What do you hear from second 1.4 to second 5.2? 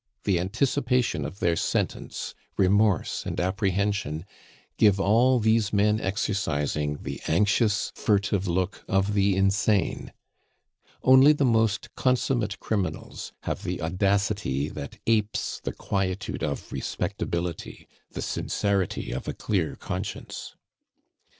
their sentence, remorse, and apprehension give